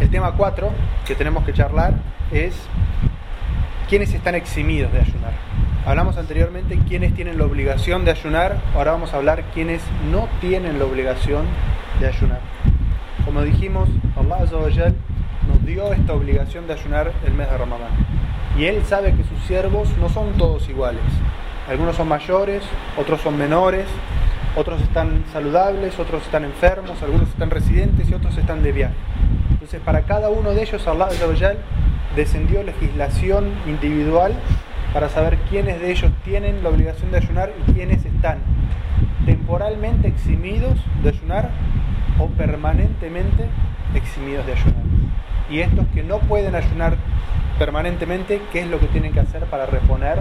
El 0.00 0.10
tema 0.10 0.32
4 0.32 0.70
que 1.06 1.14
tenemos 1.14 1.44
que 1.44 1.52
charlar 1.52 1.92
es 2.32 2.54
quiénes 3.90 4.14
están 4.14 4.34
eximidos 4.34 4.90
de 4.90 5.00
ayunar. 5.00 5.32
Hablamos 5.84 6.16
anteriormente 6.16 6.78
quiénes 6.88 7.14
tienen 7.14 7.36
la 7.36 7.44
obligación 7.44 8.06
de 8.06 8.12
ayunar, 8.12 8.56
ahora 8.74 8.92
vamos 8.92 9.12
a 9.12 9.18
hablar 9.18 9.44
quiénes 9.52 9.82
no 10.10 10.28
tienen 10.40 10.78
la 10.78 10.86
obligación 10.86 11.44
de 12.00 12.06
ayunar. 12.06 12.40
Como 13.26 13.42
dijimos, 13.42 13.90
Allah 14.16 14.36
Azza 14.42 14.56
nos 15.46 15.66
dio 15.66 15.92
esta 15.92 16.14
obligación 16.14 16.66
de 16.66 16.72
ayunar 16.72 17.12
el 17.26 17.34
mes 17.34 17.50
de 17.50 17.58
Ramadán. 17.58 17.90
Y 18.58 18.64
Él 18.64 18.82
sabe 18.86 19.14
que 19.14 19.24
sus 19.24 19.38
siervos 19.46 19.90
no 19.98 20.08
son 20.08 20.32
todos 20.38 20.66
iguales. 20.70 21.02
Algunos 21.68 21.96
son 21.96 22.08
mayores, 22.08 22.62
otros 22.96 23.20
son 23.20 23.36
menores, 23.36 23.86
otros 24.56 24.80
están 24.80 25.24
saludables, 25.32 25.98
otros 25.98 26.22
están 26.22 26.44
enfermos, 26.44 27.02
algunos 27.02 27.28
están 27.28 27.50
residentes 27.50 28.08
y 28.08 28.14
otros 28.14 28.36
están 28.38 28.62
de 28.62 28.72
viaje. 28.72 28.94
Entonces, 29.50 29.80
para 29.82 30.02
cada 30.02 30.30
uno 30.30 30.50
de 30.50 30.62
ellos, 30.62 30.86
Allah 30.88 31.08
descendió 32.16 32.62
legislación 32.62 33.52
individual 33.66 34.32
para 34.94 35.10
saber 35.10 35.36
quiénes 35.50 35.80
de 35.80 35.90
ellos 35.90 36.10
tienen 36.24 36.62
la 36.62 36.70
obligación 36.70 37.10
de 37.10 37.18
ayunar 37.18 37.52
y 37.60 37.72
quiénes 37.72 38.04
están 38.06 38.38
temporalmente 39.26 40.08
eximidos 40.08 40.78
de 41.02 41.10
ayunar 41.10 41.50
o 42.18 42.28
permanentemente 42.28 43.48
eximidos 43.94 44.46
de 44.46 44.52
ayunar. 44.52 44.82
Y 45.50 45.60
estos 45.60 45.86
que 45.88 46.02
no 46.02 46.18
pueden 46.20 46.54
ayunar 46.54 46.96
permanentemente, 47.58 48.40
¿qué 48.52 48.60
es 48.60 48.68
lo 48.68 48.80
que 48.80 48.86
tienen 48.86 49.12
que 49.12 49.20
hacer 49.20 49.44
para 49.44 49.66
reponer 49.66 50.18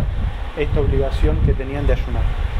esta 0.57 0.79
obligación 0.81 1.37
que 1.45 1.53
tenían 1.53 1.87
de 1.87 1.93
ayunar? 1.93 2.54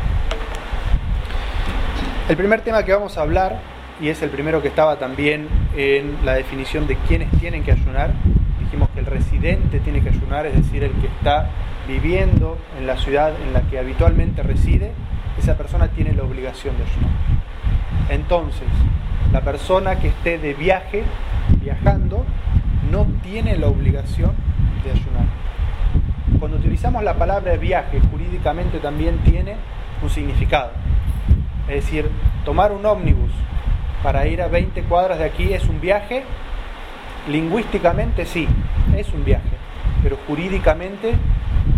El 2.27 2.38
primer 2.38 2.61
tema 2.61 2.81
que 2.84 2.91
vamos 2.91 3.20
a 3.20 3.21
hablar, 3.21 3.59
y 4.02 4.09
es 4.09 4.20
el 4.23 4.31
primero 4.31 4.59
que 4.59 4.70
estaba 4.70 4.97
también 4.97 5.47
en 5.77 6.25
la 6.25 6.34
definición 6.34 6.88
de 6.88 6.95
quiénes 7.07 7.29
tienen 7.39 7.63
que 7.63 7.71
ayunar, 7.71 8.13
dijimos 8.59 8.90
que 8.90 9.01
el 9.01 9.05
residente 9.05 9.79
tiene 9.79 10.01
que 10.01 10.09
ayunar, 10.09 10.48
es 10.48 10.55
decir, 10.55 10.84
el 10.84 10.91
que 10.93 11.05
está 11.05 11.51
viviendo 11.87 12.57
en 12.79 12.87
la 12.87 12.98
ciudad 12.98 13.31
en 13.46 13.53
la 13.53 13.62
que 13.70 13.77
habitualmente 13.77 14.41
reside, 14.41 14.91
esa 15.37 15.55
persona 15.55 15.90
tiene 15.90 16.13
la 16.13 16.23
obligación 16.23 16.76
de 16.77 16.85
ayunar. 16.85 17.12
Entonces, 18.09 18.68
la 19.31 19.41
persona 19.41 19.99
que 19.99 20.07
esté 20.07 20.40
de 20.40 20.55
viaje, 20.55 21.03
viajando, 21.62 22.26
no 22.91 23.05
tiene 23.21 23.55
la 23.55 23.68
obligación 23.68 24.31
de 24.84 24.90
ayunar. 24.90 25.26
Cuando 26.40 26.57
utilizamos 26.57 27.03
la 27.03 27.13
palabra 27.13 27.55
viaje, 27.57 27.99
jurídicamente 28.09 28.79
también 28.79 29.20
tiene 29.20 29.57
un 30.01 30.09
significado. 30.09 30.71
Es 31.68 31.85
decir, 31.85 32.10
tomar 32.44 32.71
un 32.71 32.85
ómnibus 32.85 33.32
para 34.04 34.27
ir 34.27 34.41
a 34.41 34.48
20 34.48 34.84
cuadras 34.84 35.18
de 35.18 35.26
aquí 35.26 35.54
es 35.54 35.68
un 35.68 35.82
viaje. 35.82 36.24
Lingüísticamente 37.27 38.26
sí, 38.26 38.48
es 38.96 39.12
un 39.12 39.26
viaje, 39.26 39.49
pero 40.04 40.18
jurídicamente, 40.27 41.16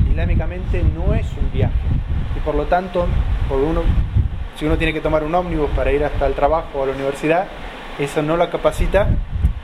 islámicamente 0.10 0.84
no 0.84 1.14
es 1.14 1.26
un 1.42 1.50
viaje. 1.54 1.74
Y 2.36 2.40
por 2.42 2.56
lo 2.56 2.66
tanto, 2.66 3.08
si 4.58 4.66
uno 4.66 4.78
tiene 4.78 4.92
que 4.92 5.00
tomar 5.00 5.24
un 5.24 5.34
ómnibus 5.34 5.70
para 5.70 5.92
ir 5.94 6.04
hasta 6.04 6.28
el 6.28 6.34
trabajo 6.34 6.80
o 6.80 6.84
a 6.84 6.88
la 6.88 6.92
universidad, 6.92 7.48
eso 7.98 8.22
no 8.22 8.36
lo 8.36 8.50
capacita 8.50 9.08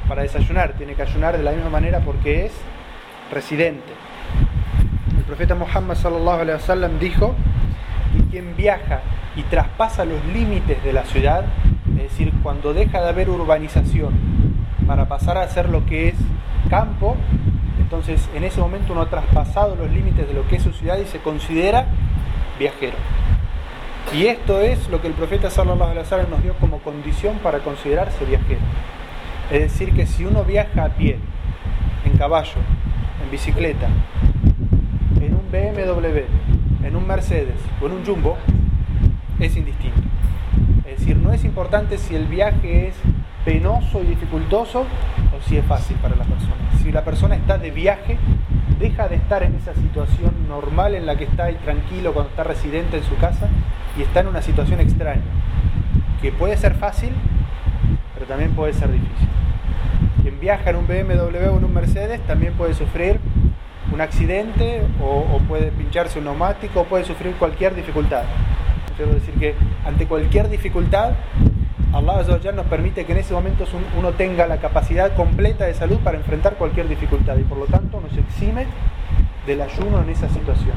para 0.08 0.22
desayunar, 0.22 0.74
tiene 0.74 0.94
que 0.94 1.02
ayunar 1.02 1.38
de 1.38 1.44
la 1.44 1.52
misma 1.52 1.70
manera 1.70 2.00
porque 2.00 2.46
es 2.46 2.54
residente. 3.30 3.92
El 5.18 5.24
profeta 5.24 5.56
Muhammad 5.56 5.96
sallallahu 5.96 6.42
alaihi 6.42 6.60
wasallam 6.62 6.98
dijo, 7.00 7.36
y 8.18 8.24
quien 8.32 8.56
viaja 8.56 9.02
y 9.36 9.44
traspasa 9.44 10.06
los 10.06 10.23
límites 10.26 10.84
de 10.84 10.94
la 10.94 11.03
ciudad, 11.06 11.45
es 11.98 12.03
decir, 12.03 12.34
cuando 12.44 12.73
deja 12.73 13.02
de 13.02 13.09
haber 13.09 13.30
urbanización 13.30 14.14
para 14.86 15.08
pasar 15.08 15.38
a 15.38 15.48
ser 15.48 15.70
lo 15.70 15.86
que 15.86 16.09
es 16.09 16.16
campo, 16.70 17.16
entonces 17.80 18.30
en 18.36 18.44
ese 18.44 18.59
momento 18.59 18.94
uno 18.94 19.02
ha 19.02 19.09
traspasado 19.09 19.76
los 19.76 19.89
límites 19.92 20.28
de 20.28 20.34
lo 20.34 20.48
que 20.48 20.58
es 20.58 20.64
su 20.64 20.72
ciudad 20.72 20.98
y 20.98 21.05
se 21.05 21.20
considera 21.20 21.86
viajero. 22.60 22.98
Y 24.14 24.27
esto 24.27 24.60
es 24.60 24.89
lo 24.89 25.02
que 25.02 25.08
el 25.08 25.14
profeta 25.14 25.50
sallallahu 25.50 25.83
alaihi 25.83 26.00
wasallam 26.00 26.30
nos 26.30 26.44
dio 26.44 26.54
como 26.55 26.80
condición 26.80 27.38
para 27.42 27.60
considerarse 27.60 28.26
viajero. 28.26 28.60
Es 29.52 29.61
decir, 29.61 29.94
que 29.94 30.05
si 30.05 30.26
uno 30.26 30.44
viaja 30.44 30.86
a 30.86 30.89
pie, 30.89 31.17
en 32.05 32.17
caballo, 32.17 32.58
en 33.23 33.32
bicicleta, 33.32 33.88
en 35.21 35.33
un 35.33 35.52
BMW, 35.52 36.86
en 36.86 36.95
un 36.95 37.08
Mercedes 37.08 37.55
o 37.82 37.86
en 37.88 37.94
un 37.94 38.05
Jumbo, 38.05 38.38
es 39.45 39.55
indistinto. 39.58 40.02
Es 40.86 40.99
decir, 40.99 41.17
no 41.17 41.33
es 41.33 41.43
importante 41.43 41.98
si 41.98 42.15
el 42.15 42.27
viaje 42.27 42.87
es 42.87 42.95
penoso 43.45 44.02
y 44.02 44.08
dificultoso 44.08 44.81
o 44.81 45.42
si 45.48 45.58
es 45.58 45.65
fácil 45.65 45.98
para 45.98 46.15
la 46.15 46.23
persona. 46.23 46.55
Si 46.81 46.92
la 46.92 47.04
persona 47.04 47.36
está 47.36 47.58
de 47.58 47.71
viaje, 47.71 48.17
deja 48.80 49.08
de 49.08 49.15
estar 49.15 49.43
en 49.43 49.55
esa 49.55 49.73
situación 49.73 50.48
normal 50.48 50.95
en 50.95 51.05
la 51.05 51.15
que 51.17 51.26
está 51.26 51.52
y 51.52 51.55
tranquilo 51.55 52.14
cuando 52.14 52.30
está 52.30 52.43
residente 52.43 52.98
en 52.98 53.03
su 53.03 53.15
casa 53.17 53.48
y 53.98 54.02
está 54.02 54.21
en 54.21 54.27
una 54.27 54.42
situación 54.42 54.80
extraña, 54.80 55.21
que 56.21 56.32
puede 56.32 56.58
ser 56.58 56.76
fácil, 56.76 57.11
pero 58.14 58.26
también 58.26 58.52
puede 58.52 58.73
ser 58.73 58.92
difícil. 58.92 59.27
Quien 60.21 60.39
viaja 60.39 60.70
en 60.70 60.77
un 60.77 60.87
BMW 60.87 61.49
o 61.49 61.58
en 61.58 61.64
un 61.64 61.73
Mercedes 61.73 62.21
también 62.27 62.53
puede 62.53 62.73
sufrir 62.73 63.20
un 63.93 64.02
accidente 64.02 64.82
o, 65.02 65.37
puede 65.48 65.71
pincharse 65.71 66.20
un 66.20 66.26
neumático 66.26 66.82
o 66.82 66.83
puede 66.86 67.03
sufrir 67.03 67.36
cualquier 67.36 67.76
dificultad. 67.76 68.23
Quiero 68.95 69.14
decir 69.14 69.33
que 69.36 69.55
ante 69.86 70.05
cualquier 70.05 70.49
dificultad, 70.49 71.14
Allah 71.93 72.23
nos 72.55 72.65
permite 72.65 73.05
que 73.05 73.11
en 73.11 73.20
ese 73.20 73.33
momento 73.33 73.65
uno 73.98 74.11
tenga 74.11 74.48
la 74.48 74.58
capacidad 74.58 75.15
completa 75.15 75.65
de 75.65 75.73
salud 75.73 75.98
para 75.99 76.17
enfrentar 76.17 76.55
cualquier 76.55 76.87
dificultad 76.87 77.37
y 77.37 77.43
por 77.43 77.58
lo 77.58 77.65
tanto 77.65 78.02
nos 78.02 78.17
exime 78.17 78.65
del 79.45 79.61
ayuno 79.61 80.02
en 80.02 80.09
esa 80.09 80.27
situación. 80.30 80.76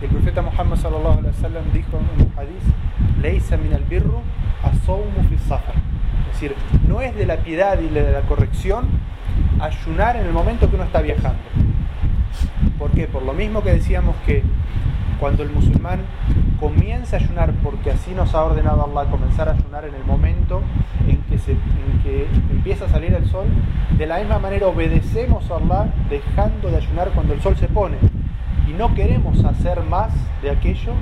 El 0.00 0.08
profeta 0.08 0.42
Muhammad 0.42 0.76
sallallahu 0.76 1.18
alaihi 1.18 1.36
wasallam 1.36 1.64
dijo 1.72 1.98
en 1.98 2.26
un 2.26 2.32
hadith, 2.36 3.20
"Leisa 3.20 3.56
min 3.56 3.72
al-birru 3.74 4.20
fi 5.28 5.38
safar." 5.38 5.74
Es 6.26 6.40
decir, 6.40 6.54
no 6.86 7.00
es 7.00 7.14
de 7.14 7.26
la 7.26 7.38
piedad 7.38 7.78
y 7.80 7.88
de 7.88 8.12
la 8.12 8.20
corrección 8.22 8.86
ayunar 9.60 10.16
en 10.16 10.26
el 10.26 10.32
momento 10.32 10.68
que 10.68 10.76
uno 10.76 10.84
está 10.84 11.00
viajando. 11.00 11.40
¿Por 12.78 12.90
qué? 12.90 13.06
Por 13.06 13.22
lo 13.22 13.32
mismo 13.32 13.62
que 13.62 13.72
decíamos 13.72 14.16
que 14.26 14.42
cuando 15.18 15.42
el 15.42 15.50
musulmán 15.50 16.00
comienza 16.58 17.16
a 17.16 17.20
ayunar, 17.20 17.52
porque 17.62 17.90
así 17.90 18.12
nos 18.12 18.34
ha 18.34 18.44
ordenado 18.44 18.84
Allah 18.84 19.10
comenzar 19.10 19.48
a 19.48 19.52
ayunar 19.52 19.84
en 19.84 19.94
el 19.94 20.04
momento 20.04 20.62
en 21.06 21.18
que, 21.22 21.38
se, 21.38 21.56
que 22.02 22.26
empieza 22.50 22.86
a 22.86 22.88
salir 22.88 23.14
el 23.14 23.26
sol, 23.26 23.46
de 23.96 24.06
la 24.06 24.18
misma 24.18 24.38
manera 24.38 24.66
obedecemos 24.66 25.50
a 25.50 25.56
Allah 25.56 25.92
dejando 26.10 26.68
de 26.68 26.76
ayunar 26.76 27.10
cuando 27.14 27.34
el 27.34 27.40
sol 27.40 27.56
se 27.56 27.68
pone. 27.68 27.96
Y 28.66 28.72
no 28.72 28.94
queremos 28.94 29.44
hacer 29.44 29.82
más 29.82 30.12
de 30.42 30.50
aquello 30.50 30.92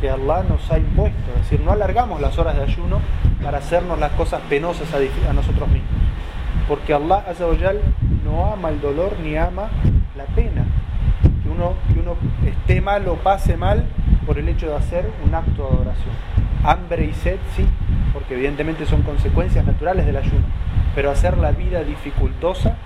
que 0.00 0.10
Allah 0.10 0.44
nos 0.48 0.70
ha 0.70 0.78
impuesto. 0.78 1.30
Es 1.36 1.42
decir, 1.42 1.60
no 1.60 1.72
alargamos 1.72 2.20
las 2.20 2.38
horas 2.38 2.56
de 2.56 2.62
ayuno 2.62 3.00
para 3.42 3.58
hacernos 3.58 3.98
las 3.98 4.12
cosas 4.12 4.40
penosas 4.48 4.88
a, 4.94 5.32
nosotros 5.32 5.68
mismos. 5.68 5.90
Porque 6.68 6.94
Allah 6.94 7.24
no 8.24 8.52
ama 8.52 8.68
el 8.68 8.80
dolor 8.80 9.16
ni 9.22 9.36
ama 9.36 9.68
la 10.16 10.24
pena 10.24 10.64
que 11.42 11.48
uno, 11.48 11.74
que 11.92 12.00
uno 12.00 12.16
esté 12.46 12.80
mal 12.80 13.06
o 13.08 13.14
pase 13.16 13.56
mal 13.56 13.84
por 14.26 14.38
el 14.38 14.48
hecho 14.48 14.68
de 14.68 14.76
hacer 14.76 15.10
un 15.24 15.34
acto 15.34 15.62
de 15.62 15.74
adoración. 15.76 16.14
Hambre 16.64 17.04
y 17.04 17.12
sed, 17.14 17.38
sí, 17.54 17.64
porque 18.12 18.34
evidentemente 18.34 18.84
son 18.86 19.02
consecuencias 19.02 19.64
naturales 19.64 20.04
del 20.04 20.16
ayuno, 20.16 20.44
pero 20.94 21.10
hacer 21.10 21.38
la 21.38 21.52
vida 21.52 21.84
dificultosa 21.84 22.76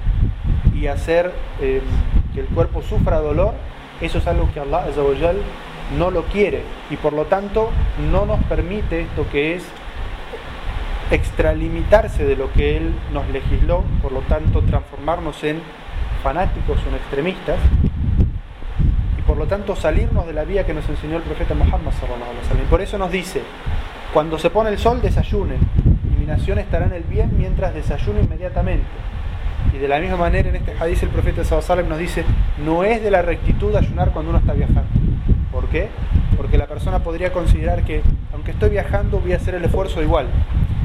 y 0.74 0.86
hacer 0.86 1.32
eh, 1.60 1.80
que 2.34 2.40
el 2.40 2.46
cuerpo 2.46 2.82
sufra 2.82 3.20
dolor, 3.20 3.54
eso 4.00 4.18
es 4.18 4.26
algo 4.26 4.50
que 4.52 4.60
Allah 4.60 4.84
no 5.96 6.10
lo 6.10 6.24
quiere 6.24 6.62
y 6.90 6.96
por 6.96 7.12
lo 7.12 7.24
tanto 7.24 7.70
no 8.12 8.24
nos 8.26 8.42
permite 8.44 9.00
esto 9.02 9.26
que 9.30 9.56
es 9.56 9.64
extralimitarse 11.10 12.24
de 12.24 12.36
lo 12.36 12.52
que 12.52 12.76
Él 12.76 12.94
nos 13.12 13.28
legisló, 13.30 13.84
por 14.00 14.12
lo 14.12 14.20
tanto 14.20 14.62
transformarnos 14.62 15.42
en 15.42 15.60
fanáticos 16.22 16.78
o 16.84 16.88
en 16.88 16.94
extremistas, 16.94 17.58
lo 19.40 19.46
tanto 19.46 19.74
salirnos 19.74 20.26
de 20.26 20.34
la 20.34 20.44
vía 20.44 20.66
que 20.66 20.74
nos 20.74 20.86
enseñó 20.86 21.16
el 21.16 21.22
profeta 21.22 21.54
Muhammad 21.54 21.92
por 22.68 22.82
eso 22.82 22.98
nos 22.98 23.10
dice, 23.10 23.40
cuando 24.12 24.38
se 24.38 24.50
pone 24.50 24.68
el 24.68 24.76
sol 24.76 25.00
desayune, 25.00 25.54
y 25.54 26.20
mi 26.20 26.26
nación 26.26 26.58
estará 26.58 26.84
en 26.84 26.92
el 26.92 27.04
bien 27.04 27.30
mientras 27.38 27.72
desayune 27.72 28.20
inmediatamente. 28.20 28.84
Y 29.72 29.78
de 29.78 29.88
la 29.88 29.98
misma 29.98 30.18
manera 30.18 30.50
en 30.50 30.56
este 30.56 30.74
hadith 30.78 31.02
el 31.02 31.08
profeta 31.08 31.42
sallallahu 31.42 31.88
nos 31.88 31.98
dice, 31.98 32.22
no 32.62 32.84
es 32.84 33.02
de 33.02 33.10
la 33.10 33.22
rectitud 33.22 33.74
ayunar 33.74 34.10
cuando 34.10 34.28
uno 34.28 34.40
está 34.40 34.52
viajando. 34.52 34.90
¿Por 35.50 35.68
qué? 35.68 35.88
Porque 36.36 36.58
la 36.58 36.66
persona 36.66 36.98
podría 36.98 37.32
considerar 37.32 37.82
que 37.82 38.02
aunque 38.34 38.50
estoy 38.50 38.68
viajando 38.68 39.20
voy 39.20 39.32
a 39.32 39.36
hacer 39.36 39.54
el 39.54 39.64
esfuerzo 39.64 40.02
igual. 40.02 40.26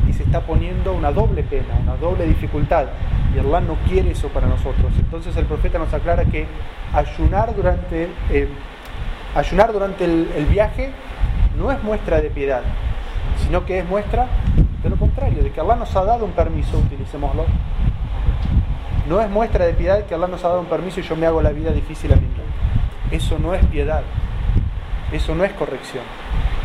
Y 0.09 0.13
se 0.13 0.23
está 0.23 0.41
poniendo 0.41 0.93
una 0.93 1.11
doble 1.11 1.43
pena, 1.43 1.79
una 1.81 1.95
doble 1.95 2.25
dificultad. 2.25 2.87
Y 3.35 3.39
Allah 3.39 3.61
no 3.61 3.75
quiere 3.87 4.11
eso 4.11 4.29
para 4.29 4.47
nosotros. 4.47 4.91
Entonces 4.97 5.35
el 5.37 5.45
profeta 5.45 5.79
nos 5.79 5.93
aclara 5.93 6.25
que 6.25 6.45
ayunar 6.93 7.55
durante, 7.55 8.09
eh, 8.29 8.47
ayunar 9.35 9.73
durante 9.73 10.05
el, 10.05 10.45
viaje 10.49 10.91
no 11.57 11.71
es 11.71 11.81
muestra 11.83 12.21
de 12.21 12.29
piedad, 12.29 12.61
sino 13.43 13.65
que 13.65 13.79
es 13.79 13.87
muestra 13.87 14.27
De 14.83 14.89
lo 14.89 14.97
contrario, 14.97 15.41
de 15.41 15.51
que 15.51 15.59
Allah 15.59 15.75
nos 15.75 15.95
ha 15.95 16.03
dado 16.03 16.25
un 16.25 16.31
permiso, 16.31 16.77
utilicémoslo. 16.77 17.45
No 19.09 19.21
es 19.21 19.29
muestra 19.29 19.65
de 19.65 19.73
piedad 19.73 20.05
que 20.05 20.13
Allah 20.13 20.27
nos 20.27 20.43
ha 20.43 20.49
dado 20.49 20.59
un 20.59 20.67
permiso 20.67 20.99
y 20.99 21.03
yo 21.03 21.15
me 21.15 21.25
hago 21.25 21.41
la 21.41 21.51
vida 21.51 21.71
difícil 21.71 22.13
a 22.13 22.15
mí. 22.15 22.27
Eso 23.11 23.37
no 23.39 23.53
es 23.53 23.65
piedad. 23.67 24.03
Eso 25.11 25.35
no 25.35 25.43
es 25.43 25.53
corrección. 25.53 26.03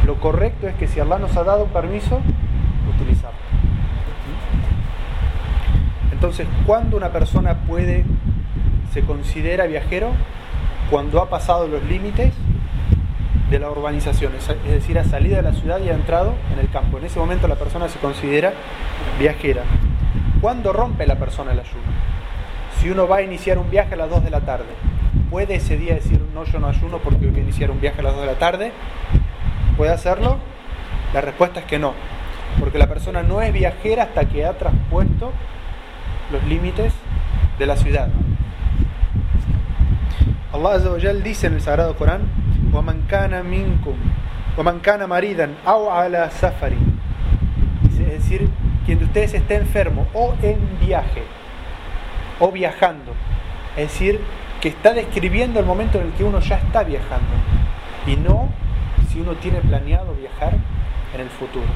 Lo 0.06 0.16
correcto 0.16 0.66
es 0.66 0.74
que 0.74 0.88
si 0.88 0.98
Allah 1.00 1.18
nos 1.18 1.36
ha 1.36 1.44
dado 1.44 1.64
un 1.64 1.70
permiso, 1.70 2.20
utilizarlo. 3.00 3.38
Entonces, 6.12 6.46
¿cuándo 6.66 6.96
una 6.96 7.10
persona 7.10 7.62
puede, 7.66 8.04
se 8.92 9.02
considera 9.02 9.66
viajero? 9.66 10.12
Cuando 10.90 11.22
ha 11.22 11.30
pasado 11.30 11.66
los 11.66 11.82
límites 11.84 12.34
de 13.48 13.58
la 13.58 13.70
urbanización, 13.70 14.32
es 14.34 14.70
decir, 14.70 14.98
ha 14.98 15.04
salido 15.04 15.36
de 15.36 15.42
la 15.42 15.52
ciudad 15.52 15.80
y 15.80 15.88
ha 15.88 15.94
entrado 15.94 16.34
en 16.52 16.58
el 16.58 16.70
campo. 16.70 16.98
En 16.98 17.04
ese 17.04 17.18
momento 17.18 17.48
la 17.48 17.54
persona 17.54 17.88
se 17.88 17.98
considera 18.00 18.52
viajera. 19.18 19.62
¿Cuándo 20.40 20.72
rompe 20.72 21.06
la 21.06 21.16
persona 21.16 21.52
el 21.52 21.60
ayuno? 21.60 21.82
Si 22.80 22.90
uno 22.90 23.08
va 23.08 23.16
a 23.16 23.22
iniciar 23.22 23.58
un 23.58 23.70
viaje 23.70 23.94
a 23.94 23.96
las 23.96 24.10
2 24.10 24.24
de 24.24 24.30
la 24.30 24.40
tarde, 24.40 24.68
¿puede 25.30 25.56
ese 25.56 25.76
día 25.76 25.94
decir, 25.94 26.20
no, 26.34 26.44
yo 26.44 26.58
no 26.58 26.68
ayuno 26.68 26.98
porque 26.98 27.26
voy 27.26 27.40
a 27.40 27.42
iniciar 27.42 27.70
un 27.70 27.80
viaje 27.80 28.00
a 28.00 28.04
las 28.04 28.12
2 28.12 28.20
de 28.22 28.26
la 28.26 28.38
tarde? 28.38 28.72
¿Puede 29.76 29.92
hacerlo? 29.92 30.38
La 31.14 31.20
respuesta 31.20 31.60
es 31.60 31.66
que 31.66 31.78
no, 31.78 31.94
porque 32.59 32.77
la 32.77 32.87
persona 32.87 33.23
no 33.23 33.41
es 33.41 33.53
viajera 33.53 34.03
hasta 34.03 34.25
que 34.25 34.45
ha 34.45 34.57
traspuesto 34.57 35.31
los 36.31 36.43
límites 36.45 36.93
de 37.59 37.65
la 37.65 37.75
ciudad. 37.75 38.09
Allah 40.53 40.75
Azza 40.75 40.89
wa 40.89 40.97
dice 40.97 41.47
en 41.47 41.53
el 41.55 41.61
Sagrado 41.61 41.95
Corán, 41.95 42.21
وَمَنْ 42.71 43.07
كَانَ 43.07 43.43
مِنْكُمْ 43.45 43.95
وَمَنْ 44.57 44.79
كَانَ 44.81 45.07
مَرِيدًا 45.07 45.49
أَوْ 45.65 45.89
عَلَى 45.89 46.29
سَفَرٍ 46.31 46.73
Es 47.83 47.97
decir, 47.97 48.49
quien 48.85 48.99
de 48.99 49.05
ustedes 49.05 49.33
esté 49.33 49.55
enfermo 49.55 50.07
o 50.13 50.33
en 50.41 50.59
viaje 50.79 51.23
o 52.39 52.51
viajando. 52.51 53.13
Es 53.75 53.91
decir, 53.91 54.21
que 54.61 54.69
está 54.69 54.93
describiendo 54.93 55.59
el 55.59 55.65
momento 55.65 55.99
en 55.99 56.07
el 56.07 56.13
que 56.13 56.23
uno 56.23 56.39
ya 56.39 56.55
está 56.55 56.83
viajando 56.83 57.35
y 58.07 58.15
no 58.15 58.49
si 59.09 59.19
uno 59.21 59.33
tiene 59.33 59.59
planeado 59.59 60.13
viajar 60.15 60.53
en 61.13 61.21
el 61.21 61.29
futuro. 61.29 61.67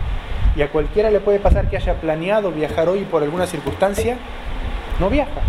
Y 0.56 0.62
a 0.62 0.70
cualquiera 0.70 1.10
le 1.10 1.20
puede 1.20 1.40
pasar 1.40 1.68
que 1.68 1.76
haya 1.76 2.00
planeado 2.00 2.52
viajar 2.52 2.88
hoy 2.88 3.04
por 3.04 3.22
alguna 3.22 3.46
circunstancia 3.46 4.16
no 5.00 5.10
viaja. 5.10 5.40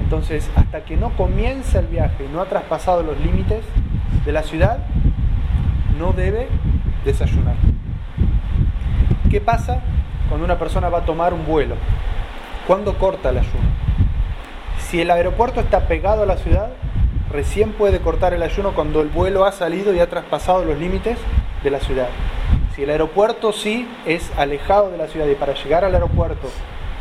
Entonces, 0.00 0.50
hasta 0.56 0.84
que 0.84 0.96
no 0.96 1.10
comienza 1.16 1.78
el 1.78 1.86
viaje 1.86 2.24
y 2.24 2.32
no 2.32 2.40
ha 2.40 2.46
traspasado 2.46 3.02
los 3.02 3.18
límites 3.20 3.62
de 4.24 4.32
la 4.32 4.42
ciudad, 4.42 4.78
no 5.98 6.12
debe 6.12 6.48
desayunar. 7.04 7.54
¿Qué 9.30 9.40
pasa 9.40 9.80
cuando 10.28 10.44
una 10.44 10.58
persona 10.58 10.88
va 10.88 10.98
a 10.98 11.04
tomar 11.04 11.32
un 11.32 11.46
vuelo? 11.46 11.76
¿Cuándo 12.66 12.98
corta 12.98 13.30
el 13.30 13.38
ayuno? 13.38 13.70
Si 14.78 15.00
el 15.00 15.10
aeropuerto 15.10 15.60
está 15.60 15.86
pegado 15.86 16.24
a 16.24 16.26
la 16.26 16.36
ciudad, 16.36 16.70
recién 17.30 17.72
puede 17.72 18.00
cortar 18.00 18.34
el 18.34 18.42
ayuno 18.42 18.74
cuando 18.74 19.00
el 19.02 19.08
vuelo 19.08 19.44
ha 19.44 19.52
salido 19.52 19.94
y 19.94 20.00
ha 20.00 20.10
traspasado 20.10 20.64
los 20.64 20.78
límites 20.78 21.16
de 21.62 21.70
la 21.70 21.78
ciudad. 21.78 22.08
El 22.82 22.90
aeropuerto 22.90 23.52
sí 23.52 23.86
es 24.06 24.32
alejado 24.38 24.90
de 24.90 24.96
la 24.96 25.06
ciudad 25.06 25.26
y 25.26 25.34
para 25.34 25.54
llegar 25.54 25.84
al 25.84 25.94
aeropuerto 25.94 26.48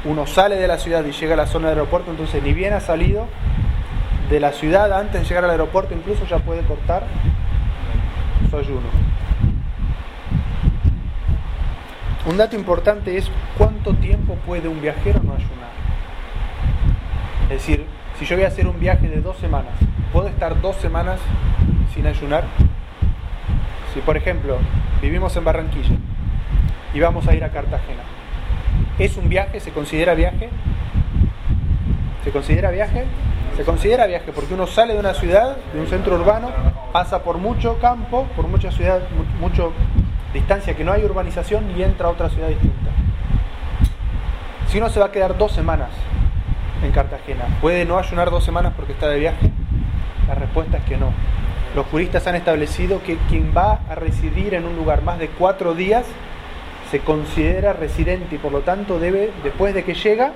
uno 0.06 0.28
sale 0.28 0.56
de 0.56 0.68
la 0.68 0.78
ciudad 0.78 1.06
y 1.06 1.12
llega 1.12 1.34
a 1.34 1.38
la 1.38 1.48
zona 1.48 1.70
del 1.70 1.80
aeropuerto, 1.80 2.12
entonces 2.12 2.44
ni 2.44 2.54
bien 2.54 2.74
ha 2.74 2.80
salido 2.80 3.28
de 4.30 4.40
la 4.40 4.52
ciudad 4.52 4.92
antes 4.94 5.22
de 5.22 5.28
llegar 5.28 5.46
al 5.46 5.52
aeropuerto, 5.52 5.94
incluso 5.94 6.26
ya 6.26 6.40
puede 6.40 6.64
cortar 6.64 7.04
su 8.50 8.58
ayuno. 8.58 8.88
Un 12.26 12.38
dato 12.38 12.56
importante 12.56 13.18
es 13.18 13.32
cuánto 13.58 13.94
tiempo 13.96 14.36
puede 14.46 14.68
un 14.68 14.82
viajero 14.82 15.22
no 15.24 15.34
ayunar. 15.34 15.70
Es 17.44 17.50
decir, 17.66 17.86
si 18.20 18.26
yo 18.26 18.36
voy 18.36 18.46
a 18.46 18.50
hacer 18.50 18.68
un 18.68 18.80
viaje 18.80 19.08
de 19.08 19.22
dos 19.22 19.38
semanas, 19.38 19.74
¿puedo 20.14 20.28
estar 20.28 20.60
dos 20.62 20.76
semanas 20.76 21.20
sin 21.94 22.06
ayunar? 22.06 22.44
Si 24.00 24.06
por 24.06 24.16
ejemplo 24.16 24.56
vivimos 25.02 25.36
en 25.36 25.44
Barranquilla 25.44 25.98
y 26.94 27.02
vamos 27.02 27.28
a 27.28 27.36
ir 27.36 27.44
a 27.44 27.50
Cartagena, 27.50 28.04
¿Es 28.98 29.18
un 29.18 29.28
viaje? 29.28 29.60
¿Se 29.60 29.72
considera 29.72 30.14
viaje? 30.14 30.50
¿Se 32.24 32.32
considera 32.32 32.72
viaje? 32.72 33.04
Se 33.58 33.66
considera 33.66 34.08
viaje 34.08 34.32
porque 34.34 34.54
uno 34.54 34.68
sale 34.68 34.94
de 34.94 35.00
una 35.02 35.14
ciudad, 35.14 35.58
de 35.74 35.82
un 35.82 35.88
centro 35.88 36.16
urbano, 36.16 36.50
pasa 36.94 37.24
por 37.24 37.40
mucho 37.40 37.78
campo, 37.80 38.26
por 38.38 38.48
mucha 38.48 38.72
ciudad, 38.72 39.02
mucha 39.42 39.64
distancia 40.34 40.78
que 40.78 40.86
no 40.86 40.94
hay 40.94 41.04
urbanización 41.04 41.70
y 41.78 41.84
entra 41.84 42.08
a 42.08 42.12
otra 42.12 42.30
ciudad 42.30 42.48
distinta. 42.48 42.92
Si 44.70 44.78
uno 44.78 44.88
se 44.88 45.02
va 45.02 45.08
a 45.08 45.12
quedar 45.12 45.38
dos 45.38 45.52
semanas 45.52 45.90
en 46.86 46.94
Cartagena, 46.94 47.44
¿puede 47.60 47.84
no 47.84 48.00
ayunar 48.00 48.32
dos 48.32 48.46
semanas 48.46 48.72
porque 48.78 48.94
está 48.94 49.10
de 49.10 49.20
viaje? 49.20 49.52
La 50.26 50.36
respuesta 50.36 50.78
es 50.78 50.84
que 50.86 50.96
no. 50.96 51.12
Los 51.76 51.86
juristas 51.88 52.26
han 52.26 52.36
establecido 52.36 53.02
que 53.04 53.18
quien 53.30 53.54
va 53.56 53.82
a 53.90 53.96
residir 53.96 54.56
en 54.56 54.66
un 54.66 54.76
lugar 54.76 55.04
más 55.04 55.20
de 55.20 55.28
cuatro 55.28 55.76
días 55.76 56.06
se 56.90 57.00
considera 57.00 57.74
residente 57.74 58.36
y 58.36 58.38
por 58.40 58.52
lo 58.52 58.62
tanto 58.62 59.00
debe, 59.00 59.32
después 59.44 59.76
de 59.76 59.84
que 59.84 59.94
llega, 59.94 60.34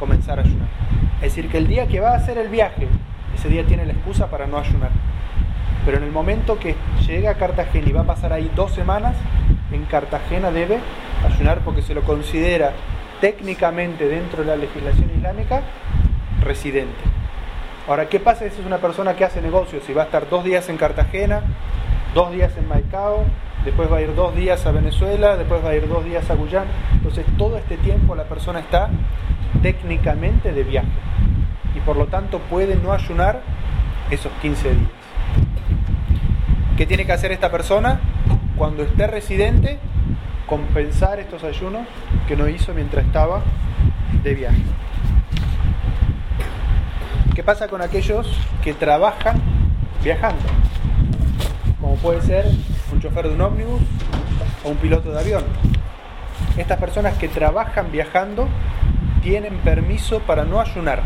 comenzar 0.00 0.40
a 0.40 0.42
ayunar. 0.42 0.68
Es 1.16 1.34
decir, 1.34 1.48
que 1.48 1.58
el 1.58 1.68
día 1.68 1.86
que 1.86 2.00
va 2.00 2.10
a 2.10 2.16
hacer 2.16 2.38
el 2.38 2.48
viaje, 2.48 2.88
ese 3.36 3.48
día 3.48 3.64
tiene 3.64 3.86
la 3.86 3.92
excusa 3.92 4.28
para 4.28 4.46
no 4.48 4.58
ayunar. 4.58 4.90
Pero 5.84 5.98
en 5.98 6.04
el 6.04 6.10
momento 6.10 6.58
que 6.58 6.74
llega 7.06 7.30
a 7.30 7.34
Cartagena 7.34 7.88
y 7.88 7.92
va 7.92 8.00
a 8.00 8.06
pasar 8.06 8.32
ahí 8.32 8.50
dos 8.56 8.72
semanas, 8.72 9.14
en 9.70 9.84
Cartagena 9.84 10.50
debe 10.50 10.80
ayunar 11.24 11.60
porque 11.60 11.82
se 11.82 11.94
lo 11.94 12.02
considera 12.02 12.72
técnicamente 13.20 14.08
dentro 14.08 14.42
de 14.42 14.48
la 14.48 14.56
legislación 14.56 15.10
islámica 15.16 15.62
residente. 16.40 17.17
Ahora, 17.88 18.06
¿qué 18.10 18.20
pasa 18.20 18.40
si 18.40 18.60
es 18.60 18.66
una 18.66 18.76
persona 18.76 19.16
que 19.16 19.24
hace 19.24 19.40
negocios 19.40 19.82
y 19.88 19.94
va 19.94 20.02
a 20.02 20.04
estar 20.04 20.28
dos 20.28 20.44
días 20.44 20.68
en 20.68 20.76
Cartagena, 20.76 21.40
dos 22.14 22.30
días 22.30 22.54
en 22.58 22.68
Maicao, 22.68 23.24
después 23.64 23.90
va 23.90 23.96
a 23.96 24.02
ir 24.02 24.14
dos 24.14 24.36
días 24.36 24.66
a 24.66 24.72
Venezuela, 24.72 25.38
después 25.38 25.64
va 25.64 25.70
a 25.70 25.74
ir 25.74 25.88
dos 25.88 26.04
días 26.04 26.28
a 26.28 26.34
Guyana. 26.34 26.70
Entonces 26.92 27.24
todo 27.38 27.56
este 27.56 27.78
tiempo 27.78 28.14
la 28.14 28.24
persona 28.24 28.60
está 28.60 28.90
técnicamente 29.62 30.52
de 30.52 30.64
viaje 30.64 30.86
y 31.74 31.80
por 31.80 31.96
lo 31.96 32.08
tanto 32.08 32.40
puede 32.40 32.76
no 32.76 32.92
ayunar 32.92 33.40
esos 34.10 34.32
15 34.42 34.68
días. 34.68 34.90
¿Qué 36.76 36.84
tiene 36.84 37.06
que 37.06 37.12
hacer 37.12 37.32
esta 37.32 37.50
persona? 37.50 38.00
Cuando 38.58 38.82
esté 38.82 39.06
residente, 39.06 39.78
compensar 40.46 41.20
estos 41.20 41.42
ayunos 41.42 41.86
que 42.26 42.36
no 42.36 42.48
hizo 42.48 42.74
mientras 42.74 43.06
estaba 43.06 43.40
de 44.22 44.34
viaje. 44.34 44.62
¿Qué 47.38 47.44
pasa 47.44 47.68
con 47.68 47.80
aquellos 47.80 48.26
que 48.64 48.74
trabajan 48.74 49.40
viajando? 50.02 50.42
Como 51.80 51.94
puede 51.94 52.20
ser 52.22 52.46
un 52.92 53.00
chofer 53.00 53.28
de 53.28 53.34
un 53.34 53.40
ómnibus 53.40 53.80
o 54.64 54.70
un 54.70 54.76
piloto 54.78 55.12
de 55.12 55.20
avión. 55.20 55.44
Estas 56.56 56.80
personas 56.80 57.16
que 57.16 57.28
trabajan 57.28 57.92
viajando 57.92 58.48
tienen 59.22 59.56
permiso 59.58 60.18
para 60.18 60.44
no 60.44 60.60
ayunar, 60.60 61.04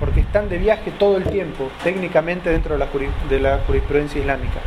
porque 0.00 0.20
están 0.20 0.48
de 0.48 0.56
viaje 0.56 0.92
todo 0.92 1.18
el 1.18 1.24
tiempo, 1.24 1.68
técnicamente 1.84 2.48
dentro 2.48 2.72
de 2.72 2.78
la, 2.78 2.88
de 3.28 3.38
la 3.38 3.58
jurisprudencia 3.66 4.18
islámica. 4.18 4.60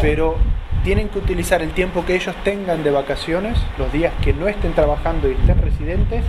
Pero 0.00 0.36
tienen 0.84 1.08
que 1.08 1.18
utilizar 1.18 1.60
el 1.60 1.72
tiempo 1.72 2.06
que 2.06 2.14
ellos 2.14 2.36
tengan 2.44 2.84
de 2.84 2.92
vacaciones, 2.92 3.58
los 3.78 3.92
días 3.92 4.12
que 4.22 4.32
no 4.32 4.46
estén 4.46 4.74
trabajando 4.74 5.28
y 5.28 5.32
estén 5.32 5.60
residentes, 5.60 6.22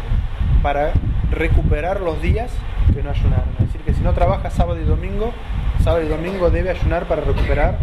para 0.64 0.92
recuperar 1.32 2.02
los 2.02 2.22
días 2.22 2.52
que 2.94 3.02
no 3.02 3.10
ayunaron. 3.10 3.50
Es 3.60 3.68
decir, 3.68 3.82
que 3.82 3.94
si 3.94 4.02
no 4.02 4.14
trabaja 4.14 4.50
sábado 4.50 4.80
y 4.80 4.84
domingo, 4.84 5.34
sábado 5.84 6.04
y 6.04 6.08
domingo 6.08 6.50
debe 6.50 6.70
ayunar 6.70 7.06
para 7.06 7.22
recuperar 7.22 7.78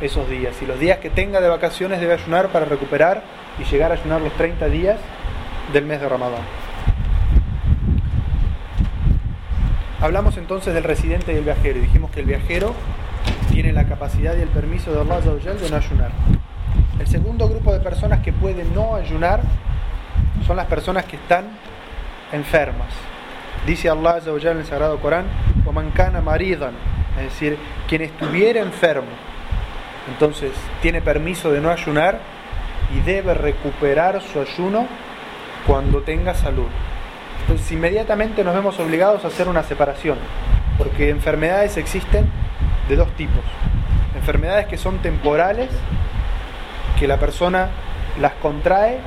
esos 0.00 0.28
días. 0.28 0.60
Y 0.62 0.66
los 0.66 0.78
días 0.78 0.98
que 0.98 1.10
tenga 1.10 1.40
de 1.40 1.48
vacaciones 1.48 2.00
debe 2.00 2.14
ayunar 2.14 2.48
para 2.48 2.64
recuperar 2.64 3.22
y 3.58 3.64
llegar 3.64 3.90
a 3.90 3.94
ayunar 3.94 4.20
los 4.20 4.32
30 4.32 4.66
días 4.68 4.98
del 5.72 5.84
mes 5.84 6.00
de 6.00 6.08
Ramadán. 6.08 6.42
Hablamos 10.00 10.36
entonces 10.36 10.74
del 10.74 10.84
residente 10.84 11.32
y 11.32 11.36
el 11.36 11.44
viajero 11.44 11.78
y 11.78 11.82
dijimos 11.82 12.10
que 12.12 12.20
el 12.20 12.26
viajero 12.26 12.72
tiene 13.50 13.72
la 13.72 13.86
capacidad 13.86 14.36
y 14.36 14.42
el 14.42 14.48
permiso 14.48 14.92
de 14.92 15.00
Allah 15.00 15.20
de 15.20 15.70
no 15.70 15.76
ayunar. 15.76 16.10
El 17.00 17.06
segundo 17.08 17.48
grupo 17.48 17.72
de 17.72 17.80
personas 17.80 18.20
que 18.20 18.32
pueden 18.32 18.72
no 18.74 18.94
ayunar 18.94 19.40
son 20.46 20.56
las 20.56 20.66
personas 20.66 21.04
que 21.04 21.16
están 21.16 21.46
enfermas. 22.32 22.88
Dice 23.66 23.88
Allah 23.88 24.20
en 24.26 24.58
el 24.58 24.66
Sagrado 24.66 25.00
Corán, 25.00 25.26
o 25.66 25.72
maridan, 25.72 26.72
es 27.18 27.24
decir, 27.24 27.58
quien 27.88 28.02
estuviera 28.02 28.60
enfermo 28.60 29.28
entonces 30.08 30.52
tiene 30.80 31.02
permiso 31.02 31.52
de 31.52 31.60
no 31.60 31.70
ayunar 31.70 32.18
y 32.94 33.00
debe 33.00 33.34
recuperar 33.34 34.20
su 34.22 34.40
ayuno 34.40 34.86
cuando 35.66 36.00
tenga 36.02 36.34
salud. 36.34 36.66
Entonces 37.42 37.70
inmediatamente 37.72 38.42
nos 38.42 38.54
vemos 38.54 38.78
obligados 38.80 39.24
a 39.24 39.28
hacer 39.28 39.48
una 39.48 39.62
separación, 39.62 40.18
porque 40.78 41.10
enfermedades 41.10 41.76
existen 41.76 42.30
de 42.88 42.96
dos 42.96 43.10
tipos. 43.12 43.44
Enfermedades 44.16 44.66
que 44.66 44.78
son 44.78 44.98
temporales, 44.98 45.68
que 46.98 47.06
la 47.06 47.18
persona 47.18 47.68
las 48.20 48.32
contrae 48.34 48.98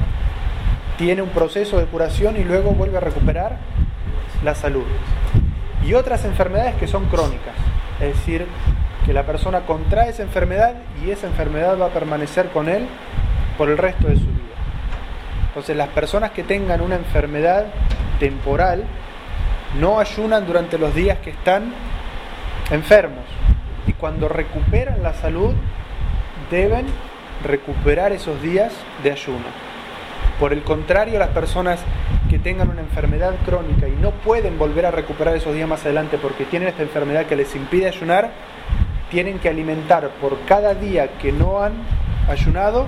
tiene 1.01 1.23
un 1.23 1.29
proceso 1.29 1.79
de 1.79 1.85
curación 1.85 2.37
y 2.37 2.43
luego 2.43 2.73
vuelve 2.73 2.97
a 2.97 2.99
recuperar 2.99 3.57
la 4.43 4.53
salud. 4.53 4.83
Y 5.83 5.95
otras 5.95 6.25
enfermedades 6.25 6.75
que 6.75 6.87
son 6.87 7.05
crónicas, 7.05 7.55
es 7.99 8.15
decir, 8.15 8.45
que 9.03 9.11
la 9.11 9.23
persona 9.25 9.61
contrae 9.61 10.11
esa 10.11 10.21
enfermedad 10.21 10.75
y 11.03 11.09
esa 11.09 11.25
enfermedad 11.25 11.75
va 11.79 11.87
a 11.87 11.89
permanecer 11.89 12.49
con 12.49 12.69
él 12.69 12.85
por 13.57 13.71
el 13.71 13.79
resto 13.79 14.09
de 14.09 14.17
su 14.17 14.27
vida. 14.27 14.53
Entonces 15.47 15.75
las 15.75 15.87
personas 15.87 16.31
que 16.31 16.43
tengan 16.43 16.81
una 16.81 16.97
enfermedad 16.97 17.65
temporal 18.19 18.83
no 19.79 19.99
ayunan 19.99 20.45
durante 20.45 20.77
los 20.77 20.93
días 20.93 21.17
que 21.17 21.31
están 21.31 21.73
enfermos 22.69 23.25
y 23.87 23.93
cuando 23.93 24.29
recuperan 24.29 25.01
la 25.01 25.15
salud 25.15 25.55
deben 26.51 26.85
recuperar 27.43 28.11
esos 28.11 28.39
días 28.43 28.71
de 29.01 29.13
ayuno. 29.13 29.70
Por 30.41 30.53
el 30.53 30.63
contrario, 30.63 31.19
las 31.19 31.29
personas 31.29 31.79
que 32.27 32.39
tengan 32.39 32.71
una 32.71 32.81
enfermedad 32.81 33.35
crónica 33.45 33.87
y 33.87 33.91
no 33.91 34.09
pueden 34.09 34.57
volver 34.57 34.87
a 34.87 34.91
recuperar 34.91 35.35
esos 35.35 35.53
días 35.53 35.69
más 35.69 35.85
adelante 35.85 36.17
porque 36.17 36.45
tienen 36.45 36.69
esta 36.69 36.81
enfermedad 36.81 37.27
que 37.27 37.35
les 37.35 37.55
impide 37.55 37.87
ayunar, 37.87 38.31
tienen 39.11 39.37
que 39.37 39.49
alimentar 39.49 40.09
por 40.19 40.39
cada 40.47 40.73
día 40.73 41.19
que 41.19 41.31
no 41.31 41.61
han 41.61 41.73
ayunado 42.27 42.87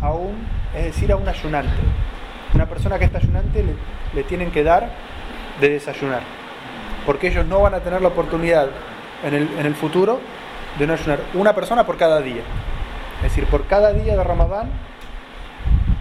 a 0.00 0.12
un, 0.12 0.46
es 0.74 0.84
decir, 0.84 1.12
a 1.12 1.16
un 1.16 1.28
ayunante. 1.28 1.76
Una 2.54 2.64
persona 2.64 2.98
que 2.98 3.04
está 3.04 3.18
ayunante 3.18 3.62
le, 4.14 4.22
tienen 4.22 4.50
que 4.50 4.64
dar 4.64 4.88
de 5.60 5.68
desayunar, 5.68 6.22
porque 7.04 7.28
ellos 7.28 7.44
no 7.44 7.60
van 7.60 7.74
a 7.74 7.80
tener 7.80 8.00
la 8.00 8.08
oportunidad 8.08 8.70
en 9.26 9.34
el, 9.34 9.42
en 9.58 9.66
el 9.66 9.74
futuro 9.74 10.20
de 10.78 10.86
no 10.86 10.94
ayunar 10.94 11.18
una 11.34 11.54
persona 11.54 11.84
por 11.84 11.98
cada 11.98 12.22
día. 12.22 12.40
Es 13.18 13.24
decir, 13.24 13.44
por 13.44 13.66
cada 13.66 13.92
día 13.92 14.16
de 14.16 14.24
Ramadán 14.24 14.70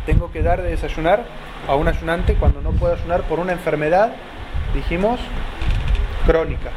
tengo 0.10 0.32
que 0.32 0.42
dar 0.42 0.64
de 0.64 0.72
desayunar 0.72 1.24
a 1.68 1.76
un 1.76 1.88
ayunante 1.88 2.34
cuando 2.34 2.62
no 2.62 2.72
puedo 2.72 2.96
ayunar 2.96 3.22
por 3.26 3.40
una 3.40 3.52
enfermedad, 3.52 4.12
dijimos, 4.74 5.20
crónica. 6.26 6.72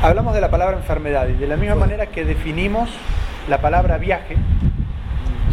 Hablamos 0.00 0.32
de 0.32 0.40
la 0.40 0.50
palabra 0.50 0.78
enfermedad 0.78 1.28
y 1.28 1.34
de 1.34 1.46
la 1.46 1.56
misma 1.56 1.74
manera 1.74 2.06
que 2.06 2.24
definimos 2.24 2.88
la 3.50 3.60
palabra 3.60 3.98
viaje, 3.98 4.36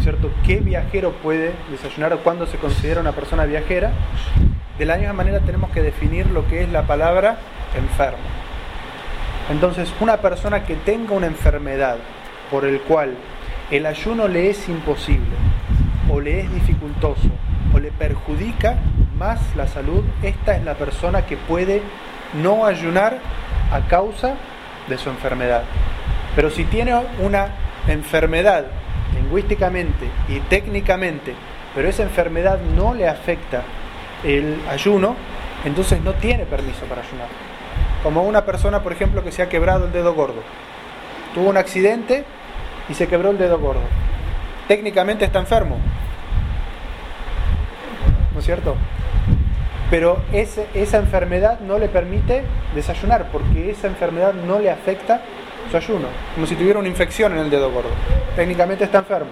¿cierto? 0.00 0.30
¿Qué 0.42 0.56
viajero 0.56 1.12
puede 1.22 1.52
desayunar 1.70 2.14
o 2.14 2.20
cuándo 2.20 2.46
se 2.46 2.56
considera 2.56 3.02
una 3.02 3.12
persona 3.12 3.44
viajera? 3.44 3.90
De 4.78 4.86
la 4.86 4.96
misma 4.96 5.12
manera 5.12 5.40
tenemos 5.40 5.70
que 5.72 5.82
definir 5.82 6.28
lo 6.28 6.48
que 6.48 6.62
es 6.62 6.72
la 6.72 6.86
palabra 6.86 7.36
enfermo. 7.76 8.18
Entonces, 9.50 9.92
una 10.00 10.18
persona 10.18 10.64
que 10.64 10.76
tenga 10.76 11.14
una 11.14 11.26
enfermedad 11.26 11.96
por 12.50 12.64
el 12.64 12.80
cual 12.82 13.16
el 13.70 13.86
ayuno 13.86 14.28
le 14.28 14.50
es 14.50 14.68
imposible 14.68 15.36
o 16.10 16.20
le 16.20 16.40
es 16.40 16.52
dificultoso 16.52 17.28
o 17.74 17.78
le 17.78 17.90
perjudica 17.90 18.76
más 19.18 19.40
la 19.56 19.66
salud, 19.66 20.04
esta 20.22 20.56
es 20.56 20.64
la 20.64 20.74
persona 20.74 21.26
que 21.26 21.36
puede 21.36 21.82
no 22.42 22.66
ayunar 22.66 23.18
a 23.72 23.80
causa 23.88 24.34
de 24.88 24.98
su 24.98 25.10
enfermedad. 25.10 25.62
Pero 26.36 26.50
si 26.50 26.64
tiene 26.64 26.94
una 27.20 27.48
enfermedad 27.88 28.66
lingüísticamente 29.14 30.06
y 30.28 30.40
técnicamente, 30.40 31.34
pero 31.74 31.88
esa 31.88 32.02
enfermedad 32.02 32.58
no 32.76 32.94
le 32.94 33.08
afecta 33.08 33.62
el 34.24 34.60
ayuno, 34.70 35.16
entonces 35.64 36.00
no 36.02 36.14
tiene 36.14 36.44
permiso 36.44 36.84
para 36.86 37.02
ayunar. 37.02 37.51
Como 38.02 38.22
una 38.22 38.44
persona, 38.44 38.82
por 38.82 38.92
ejemplo, 38.92 39.22
que 39.22 39.32
se 39.32 39.42
ha 39.42 39.48
quebrado 39.48 39.86
el 39.86 39.92
dedo 39.92 40.14
gordo. 40.14 40.42
Tuvo 41.34 41.48
un 41.48 41.56
accidente 41.56 42.24
y 42.88 42.94
se 42.94 43.08
quebró 43.08 43.30
el 43.30 43.38
dedo 43.38 43.58
gordo. 43.58 43.82
Técnicamente 44.68 45.24
está 45.24 45.38
enfermo. 45.38 45.78
¿No 48.32 48.40
es 48.40 48.44
cierto? 48.44 48.76
pero 49.92 50.22
esa 50.32 50.96
enfermedad 50.96 51.60
no 51.60 51.78
le 51.78 51.86
permite 51.86 52.44
desayunar 52.74 53.28
porque 53.30 53.72
esa 53.72 53.88
enfermedad 53.88 54.32
no 54.32 54.58
le 54.58 54.70
afecta 54.70 55.20
su 55.70 55.76
ayuno, 55.76 56.08
como 56.34 56.46
si 56.46 56.54
tuviera 56.54 56.78
una 56.78 56.88
infección 56.88 57.32
en 57.32 57.40
el 57.40 57.50
dedo 57.50 57.70
gordo. 57.70 57.90
Técnicamente 58.34 58.84
está 58.84 59.00
enfermo, 59.00 59.28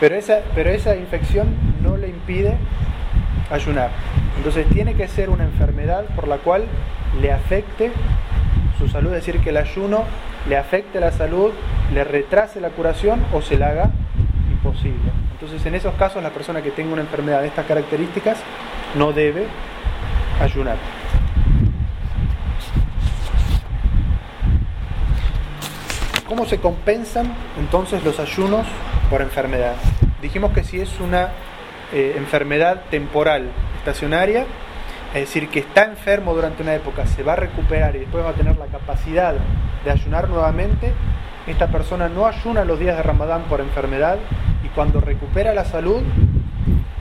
pero 0.00 0.16
esa, 0.16 0.40
pero 0.52 0.70
esa 0.70 0.96
infección 0.96 1.54
no 1.80 1.96
le 1.96 2.08
impide 2.08 2.56
ayunar. 3.48 3.90
Entonces 4.36 4.66
tiene 4.68 4.94
que 4.94 5.08
ser 5.08 5.30
una 5.30 5.44
enfermedad 5.44 6.04
por 6.14 6.28
la 6.28 6.38
cual 6.38 6.64
le 7.20 7.32
afecte 7.32 7.90
su 8.78 8.88
salud, 8.88 9.14
es 9.14 9.24
decir, 9.24 9.40
que 9.40 9.50
el 9.50 9.56
ayuno 9.56 10.04
le 10.48 10.56
afecte 10.56 11.00
la 11.00 11.10
salud, 11.10 11.52
le 11.92 12.04
retrase 12.04 12.60
la 12.60 12.70
curación 12.70 13.24
o 13.32 13.42
se 13.42 13.58
la 13.58 13.68
haga 13.68 13.90
imposible. 14.50 15.10
Entonces 15.32 15.64
en 15.66 15.74
esos 15.74 15.94
casos 15.94 16.22
la 16.22 16.30
persona 16.30 16.62
que 16.62 16.70
tenga 16.70 16.92
una 16.92 17.02
enfermedad 17.02 17.40
de 17.40 17.48
estas 17.48 17.66
características 17.66 18.38
no 18.94 19.12
debe 19.12 19.46
ayunar. 20.40 20.76
¿Cómo 26.28 26.44
se 26.44 26.58
compensan 26.58 27.32
entonces 27.58 28.02
los 28.04 28.18
ayunos 28.18 28.66
por 29.10 29.22
enfermedad? 29.22 29.76
Dijimos 30.20 30.52
que 30.52 30.64
si 30.64 30.80
es 30.80 30.98
una 30.98 31.30
eh, 31.92 32.14
enfermedad 32.16 32.82
temporal, 32.90 33.50
estacionaria, 33.86 34.46
es 35.14 35.20
decir, 35.20 35.48
que 35.48 35.60
está 35.60 35.84
enfermo 35.84 36.34
durante 36.34 36.62
una 36.62 36.74
época, 36.74 37.06
se 37.06 37.22
va 37.22 37.34
a 37.34 37.36
recuperar 37.36 37.94
y 37.94 38.00
después 38.00 38.24
va 38.24 38.30
a 38.30 38.34
tener 38.34 38.56
la 38.56 38.66
capacidad 38.66 39.34
de 39.84 39.90
ayunar 39.90 40.28
nuevamente, 40.28 40.92
esta 41.46 41.68
persona 41.68 42.08
no 42.08 42.26
ayuna 42.26 42.64
los 42.64 42.80
días 42.80 42.96
de 42.96 43.04
Ramadán 43.04 43.44
por 43.44 43.60
enfermedad 43.60 44.18
y 44.64 44.68
cuando 44.68 45.00
recupera 45.00 45.54
la 45.54 45.64
salud 45.64 46.02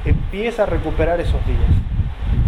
empieza 0.06 0.64
a 0.64 0.66
recuperar 0.68 1.20
esos 1.20 1.44
días. 1.48 1.60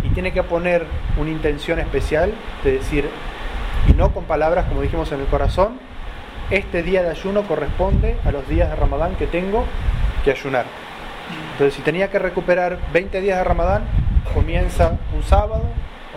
Y 0.04 0.10
tiene 0.10 0.32
que 0.32 0.44
poner 0.44 0.86
una 1.20 1.32
intención 1.32 1.80
especial 1.80 2.32
de 2.64 2.74
decir, 2.74 3.10
y 3.90 3.94
no 3.94 4.14
con 4.14 4.26
palabras 4.26 4.66
como 4.66 4.84
dijimos 4.84 5.12
en 5.12 5.22
el 5.22 5.26
corazón, 5.26 5.80
este 6.52 6.84
día 6.84 7.02
de 7.02 7.10
ayuno 7.10 7.42
corresponde 7.48 8.18
a 8.24 8.32
los 8.32 8.48
días 8.48 8.70
de 8.70 8.76
Ramadán 8.76 9.16
que 9.16 9.26
tengo 9.26 9.66
que 10.24 10.30
ayunar. 10.30 10.66
Entonces, 11.54 11.74
si 11.74 11.82
tenía 11.82 12.12
que 12.12 12.20
recuperar 12.20 12.78
20 12.94 13.20
días 13.20 13.40
de 13.40 13.44
Ramadán, 13.44 14.07
comienza 14.34 14.98
un 15.16 15.24
sábado 15.24 15.64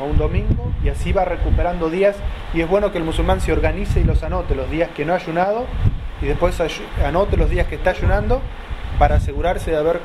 o 0.01 0.05
un 0.05 0.17
domingo 0.17 0.73
y 0.83 0.89
así 0.89 1.13
va 1.13 1.25
recuperando 1.25 1.91
días. 1.91 2.17
Y 2.55 2.61
es 2.61 2.69
bueno 2.69 2.93
que 2.93 2.99
el 2.99 3.05
musulmán 3.05 3.41
se 3.41 3.53
organice 3.53 4.01
y 4.01 4.05
los 4.05 4.23
anote 4.23 4.55
los 4.55 4.71
días 4.71 4.91
que 4.95 5.05
no 5.05 5.13
ha 5.13 5.17
ayunado 5.17 5.67
y 6.23 6.27
después 6.27 6.61
anote 7.05 7.37
los 7.37 7.51
días 7.51 7.67
que 7.67 7.77
está 7.77 7.91
ayunando 7.91 8.41
para 8.99 9.17
asegurarse 9.17 9.71
de 9.71 9.79
haber 9.79 10.01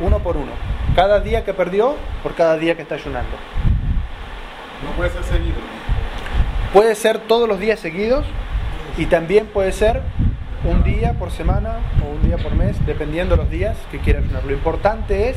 uno 0.00 0.18
por 0.18 0.36
uno. 0.36 0.52
Cada 0.96 1.20
día 1.20 1.44
que 1.44 1.54
perdió 1.54 1.96
por 2.22 2.34
cada 2.34 2.56
día 2.56 2.74
que 2.74 2.82
está 2.82 2.96
ayunando. 2.96 3.36
No 4.84 4.90
puede 4.96 5.10
ser 5.10 5.24
seguido. 5.24 5.56
Puede 6.72 6.94
ser 6.94 7.18
todos 7.18 7.48
los 7.48 7.60
días 7.60 7.78
seguidos 7.78 8.26
y 8.96 9.06
también 9.06 9.46
puede 9.46 9.72
ser 9.72 10.02
un 10.64 10.82
día 10.82 11.14
por 11.14 11.30
semana 11.30 11.78
o 12.04 12.14
un 12.14 12.22
día 12.22 12.36
por 12.38 12.54
mes, 12.54 12.76
dependiendo 12.86 13.36
de 13.36 13.42
los 13.42 13.50
días 13.50 13.76
que 13.90 13.98
quiera 13.98 14.20
ayunar. 14.20 14.44
Lo 14.44 14.52
importante 14.52 15.30
es 15.30 15.36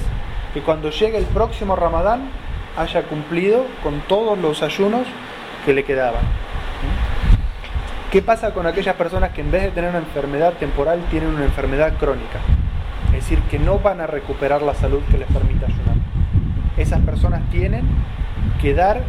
que 0.55 0.61
cuando 0.61 0.89
llegue 0.89 1.17
el 1.17 1.25
próximo 1.25 1.75
Ramadán 1.75 2.29
haya 2.77 3.03
cumplido 3.03 3.65
con 3.83 3.99
todos 4.07 4.37
los 4.37 4.63
ayunos 4.63 5.05
que 5.65 5.73
le 5.73 5.83
quedaban. 5.83 6.21
¿Qué 8.09 8.21
pasa 8.21 8.53
con 8.53 8.65
aquellas 8.65 8.95
personas 8.95 9.31
que 9.31 9.41
en 9.41 9.51
vez 9.51 9.63
de 9.63 9.71
tener 9.71 9.89
una 9.89 9.99
enfermedad 9.99 10.53
temporal 10.53 11.03
tienen 11.11 11.27
una 11.35 11.43
enfermedad 11.43 11.97
crónica? 11.97 12.39
Es 13.07 13.15
decir, 13.15 13.41
que 13.51 13.59
no 13.59 13.79
van 13.79 13.99
a 13.99 14.07
recuperar 14.07 14.61
la 14.61 14.73
salud 14.73 15.01
que 15.11 15.17
les 15.17 15.27
permita 15.27 15.65
ayunar. 15.65 15.97
Esas 16.77 17.01
personas 17.01 17.41
tienen 17.51 17.83
que 18.61 18.73
dar 18.73 19.01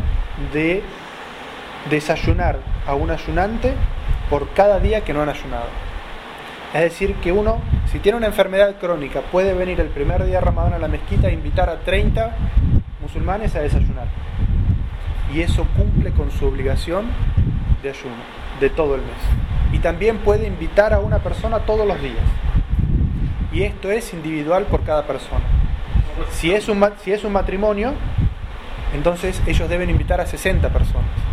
de 0.52 0.82
desayunar 1.88 2.58
a 2.88 2.96
un 2.96 3.12
ayunante 3.12 3.72
por 4.28 4.50
cada 4.50 4.80
día 4.80 5.02
que 5.02 5.12
no 5.12 5.22
han 5.22 5.28
ayunado. 5.28 5.68
Es 6.76 6.82
decir, 6.82 7.14
que 7.22 7.32
uno, 7.32 7.62
si 7.90 8.00
tiene 8.00 8.18
una 8.18 8.26
enfermedad 8.26 8.76
crónica, 8.78 9.22
puede 9.32 9.54
venir 9.54 9.80
el 9.80 9.88
primer 9.88 10.22
día 10.26 10.34
de 10.34 10.40
Ramadán 10.42 10.74
a 10.74 10.78
la 10.78 10.88
mezquita 10.88 11.28
e 11.28 11.32
invitar 11.32 11.70
a 11.70 11.78
30 11.78 12.36
musulmanes 13.00 13.56
a 13.56 13.60
desayunar. 13.60 14.08
Y 15.32 15.40
eso 15.40 15.66
cumple 15.74 16.10
con 16.10 16.30
su 16.30 16.44
obligación 16.44 17.06
de 17.82 17.88
ayuno 17.88 18.16
de 18.60 18.68
todo 18.68 18.94
el 18.94 19.00
mes. 19.00 19.16
Y 19.72 19.78
también 19.78 20.18
puede 20.18 20.46
invitar 20.46 20.92
a 20.92 20.98
una 20.98 21.20
persona 21.20 21.60
todos 21.60 21.88
los 21.88 21.98
días. 22.02 22.26
Y 23.54 23.62
esto 23.62 23.90
es 23.90 24.12
individual 24.12 24.64
por 24.64 24.82
cada 24.84 25.06
persona. 25.06 25.44
Si 26.30 26.52
es 26.52 26.68
un, 26.68 26.86
si 27.02 27.10
es 27.10 27.24
un 27.24 27.32
matrimonio, 27.32 27.94
entonces 28.94 29.40
ellos 29.46 29.66
deben 29.70 29.88
invitar 29.88 30.20
a 30.20 30.26
60 30.26 30.68
personas. 30.68 31.25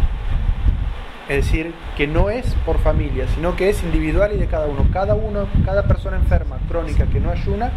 Es 1.29 1.45
decir, 1.45 1.73
que 1.95 2.05
no 2.05 2.29
es 2.29 2.53
por 2.65 2.79
familia, 2.79 3.25
sino 3.33 3.55
que 3.55 3.69
es 3.69 3.81
individual 3.83 4.33
y 4.33 4.37
de 4.37 4.47
cada 4.47 4.67
uno. 4.67 4.85
Cada 4.91 5.15
uno, 5.15 5.47
cada 5.65 5.83
persona 5.83 6.17
enferma, 6.17 6.57
crónica, 6.67 7.05
que 7.05 7.19
no 7.19 7.31
ayuna, 7.31 7.71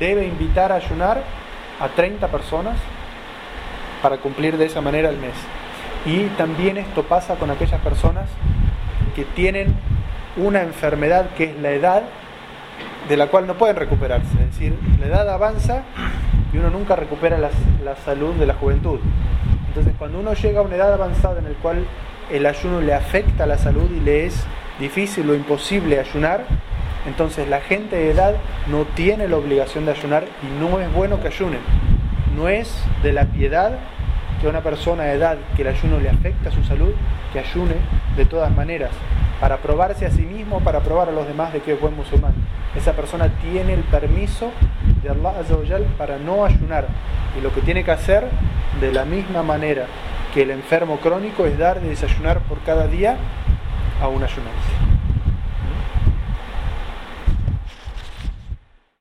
debe 0.00 0.26
invitar 0.26 0.72
a 0.72 0.76
ayunar 0.76 1.22
a 1.80 1.88
30 1.88 2.26
personas 2.28 2.76
para 4.02 4.18
cumplir 4.18 4.56
de 4.56 4.66
esa 4.66 4.80
manera 4.80 5.10
el 5.10 5.18
mes. 5.18 5.34
Y 6.06 6.24
también 6.36 6.78
esto 6.78 7.02
pasa 7.02 7.34
con 7.34 7.50
aquellas 7.50 7.80
personas 7.80 8.28
que 9.14 9.24
tienen 9.24 9.74
una 10.36 10.62
enfermedad 10.62 11.30
que 11.36 11.44
es 11.44 11.56
la 11.60 11.70
edad 11.70 12.02
de 13.08 13.16
la 13.16 13.26
cual 13.26 13.46
no 13.46 13.54
pueden 13.54 13.76
recuperarse. 13.76 14.32
Es 14.32 14.52
decir, 14.52 14.78
la 15.00 15.06
edad 15.06 15.28
avanza 15.28 15.82
y 16.52 16.58
uno 16.58 16.70
nunca 16.70 16.96
recupera 16.96 17.36
la, 17.36 17.50
la 17.84 17.96
salud 17.96 18.34
de 18.34 18.46
la 18.46 18.54
juventud. 18.54 19.00
Entonces, 19.68 19.92
cuando 19.98 20.20
uno 20.20 20.32
llega 20.34 20.60
a 20.60 20.62
una 20.62 20.76
edad 20.76 20.92
avanzada 20.92 21.38
en 21.40 21.44
la 21.44 21.58
cual 21.60 21.84
el 22.30 22.46
ayuno 22.46 22.80
le 22.80 22.94
afecta 22.94 23.44
a 23.44 23.46
la 23.46 23.58
salud 23.58 23.90
y 23.90 24.00
le 24.00 24.26
es 24.26 24.44
difícil 24.78 25.28
o 25.30 25.34
imposible 25.34 25.98
ayunar, 25.98 26.44
entonces 27.06 27.48
la 27.48 27.60
gente 27.60 27.96
de 27.96 28.10
edad 28.10 28.34
no 28.68 28.84
tiene 28.84 29.28
la 29.28 29.36
obligación 29.36 29.86
de 29.86 29.92
ayunar 29.92 30.24
y 30.42 30.60
no 30.60 30.80
es 30.80 30.92
bueno 30.92 31.20
que 31.20 31.28
ayunen. 31.28 31.60
No 32.36 32.48
es 32.48 32.82
de 33.02 33.12
la 33.12 33.24
piedad 33.24 33.78
que 34.40 34.46
una 34.46 34.60
persona 34.60 35.04
de 35.04 35.14
edad 35.14 35.38
que 35.56 35.62
el 35.62 35.68
ayuno 35.68 35.98
le 35.98 36.10
afecta 36.10 36.50
a 36.50 36.52
su 36.52 36.62
salud, 36.64 36.92
que 37.32 37.40
ayune 37.40 37.74
de 38.16 38.24
todas 38.24 38.54
maneras, 38.54 38.90
para 39.40 39.58
probarse 39.58 40.06
a 40.06 40.10
sí 40.10 40.22
mismo, 40.22 40.60
para 40.60 40.80
probar 40.80 41.08
a 41.08 41.12
los 41.12 41.26
demás 41.26 41.52
de 41.52 41.60
que 41.60 41.72
es 41.72 41.80
buen 41.80 41.96
musulmán. 41.96 42.34
Esa 42.76 42.92
persona 42.92 43.28
tiene 43.40 43.74
el 43.74 43.80
permiso 43.80 44.52
de 45.02 45.08
Allah 45.08 45.78
para 45.96 46.18
no 46.18 46.44
ayunar. 46.44 46.86
Y 47.36 47.40
lo 47.40 47.52
que 47.52 47.60
tiene 47.60 47.84
que 47.84 47.90
hacer, 47.90 48.24
de 48.80 48.92
la 48.92 49.04
misma 49.04 49.42
manera 49.42 49.86
que 50.38 50.44
el 50.44 50.52
enfermo 50.52 50.98
crónico, 50.98 51.46
es 51.46 51.58
dar 51.58 51.80
de 51.80 51.88
desayunar 51.88 52.38
por 52.42 52.60
cada 52.60 52.86
día 52.86 53.16
a 54.00 54.06
un 54.06 54.22
ayunante. 54.22 54.87